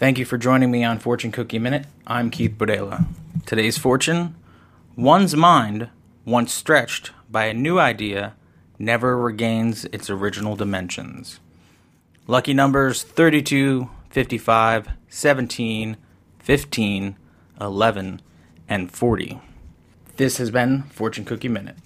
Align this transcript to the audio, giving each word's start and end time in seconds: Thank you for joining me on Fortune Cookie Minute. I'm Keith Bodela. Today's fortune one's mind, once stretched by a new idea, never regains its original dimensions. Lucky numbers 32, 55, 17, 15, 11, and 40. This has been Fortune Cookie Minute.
Thank 0.00 0.16
you 0.16 0.24
for 0.24 0.38
joining 0.38 0.70
me 0.70 0.82
on 0.82 0.98
Fortune 0.98 1.30
Cookie 1.30 1.58
Minute. 1.58 1.84
I'm 2.06 2.30
Keith 2.30 2.52
Bodela. 2.56 3.04
Today's 3.44 3.76
fortune 3.76 4.34
one's 4.96 5.36
mind, 5.36 5.90
once 6.24 6.54
stretched 6.54 7.10
by 7.30 7.44
a 7.44 7.52
new 7.52 7.78
idea, 7.78 8.34
never 8.78 9.14
regains 9.18 9.84
its 9.92 10.08
original 10.08 10.56
dimensions. 10.56 11.38
Lucky 12.26 12.54
numbers 12.54 13.02
32, 13.02 13.90
55, 14.08 14.88
17, 15.10 15.98
15, 16.38 17.16
11, 17.60 18.22
and 18.70 18.90
40. 18.90 19.40
This 20.16 20.38
has 20.38 20.50
been 20.50 20.84
Fortune 20.84 21.26
Cookie 21.26 21.48
Minute. 21.48 21.76